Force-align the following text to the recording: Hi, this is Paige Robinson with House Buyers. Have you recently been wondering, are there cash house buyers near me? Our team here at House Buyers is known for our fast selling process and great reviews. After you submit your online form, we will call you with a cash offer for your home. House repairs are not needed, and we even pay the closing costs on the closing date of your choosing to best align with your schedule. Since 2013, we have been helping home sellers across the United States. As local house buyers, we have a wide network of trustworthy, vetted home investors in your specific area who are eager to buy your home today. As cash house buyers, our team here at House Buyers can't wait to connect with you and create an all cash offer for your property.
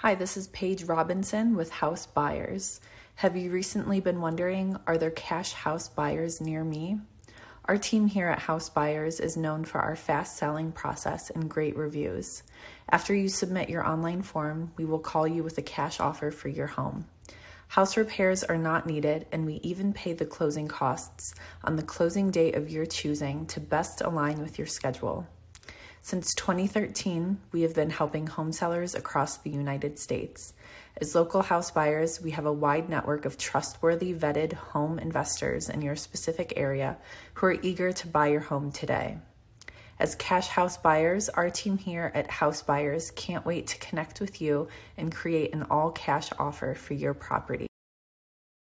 Hi, 0.00 0.14
this 0.14 0.36
is 0.36 0.48
Paige 0.48 0.84
Robinson 0.84 1.56
with 1.56 1.70
House 1.70 2.04
Buyers. 2.04 2.82
Have 3.14 3.34
you 3.34 3.50
recently 3.50 3.98
been 4.00 4.20
wondering, 4.20 4.76
are 4.86 4.98
there 4.98 5.10
cash 5.10 5.54
house 5.54 5.88
buyers 5.88 6.38
near 6.38 6.62
me? 6.62 7.00
Our 7.64 7.78
team 7.78 8.06
here 8.06 8.28
at 8.28 8.40
House 8.40 8.68
Buyers 8.68 9.20
is 9.20 9.38
known 9.38 9.64
for 9.64 9.80
our 9.80 9.96
fast 9.96 10.36
selling 10.36 10.70
process 10.70 11.30
and 11.30 11.48
great 11.48 11.78
reviews. 11.78 12.42
After 12.90 13.14
you 13.14 13.30
submit 13.30 13.70
your 13.70 13.88
online 13.88 14.20
form, 14.20 14.70
we 14.76 14.84
will 14.84 14.98
call 14.98 15.26
you 15.26 15.42
with 15.42 15.56
a 15.56 15.62
cash 15.62 15.98
offer 15.98 16.30
for 16.30 16.50
your 16.50 16.66
home. 16.66 17.06
House 17.68 17.96
repairs 17.96 18.44
are 18.44 18.58
not 18.58 18.86
needed, 18.86 19.26
and 19.32 19.46
we 19.46 19.54
even 19.62 19.94
pay 19.94 20.12
the 20.12 20.26
closing 20.26 20.68
costs 20.68 21.34
on 21.64 21.76
the 21.76 21.82
closing 21.82 22.30
date 22.30 22.54
of 22.54 22.70
your 22.70 22.84
choosing 22.84 23.46
to 23.46 23.60
best 23.60 24.02
align 24.02 24.42
with 24.42 24.58
your 24.58 24.66
schedule. 24.66 25.26
Since 26.06 26.36
2013, 26.36 27.40
we 27.50 27.62
have 27.62 27.74
been 27.74 27.90
helping 27.90 28.28
home 28.28 28.52
sellers 28.52 28.94
across 28.94 29.38
the 29.38 29.50
United 29.50 29.98
States. 29.98 30.54
As 31.00 31.16
local 31.16 31.42
house 31.42 31.72
buyers, 31.72 32.20
we 32.20 32.30
have 32.30 32.46
a 32.46 32.52
wide 32.52 32.88
network 32.88 33.24
of 33.24 33.36
trustworthy, 33.36 34.14
vetted 34.14 34.52
home 34.52 35.00
investors 35.00 35.68
in 35.68 35.82
your 35.82 35.96
specific 35.96 36.52
area 36.54 36.96
who 37.34 37.46
are 37.46 37.60
eager 37.60 37.90
to 37.90 38.06
buy 38.06 38.28
your 38.28 38.38
home 38.38 38.70
today. 38.70 39.18
As 39.98 40.14
cash 40.14 40.46
house 40.46 40.76
buyers, 40.76 41.28
our 41.28 41.50
team 41.50 41.76
here 41.76 42.12
at 42.14 42.30
House 42.30 42.62
Buyers 42.62 43.10
can't 43.10 43.44
wait 43.44 43.66
to 43.66 43.78
connect 43.78 44.20
with 44.20 44.40
you 44.40 44.68
and 44.96 45.12
create 45.12 45.52
an 45.54 45.64
all 45.70 45.90
cash 45.90 46.30
offer 46.38 46.76
for 46.76 46.94
your 46.94 47.14
property. 47.14 47.66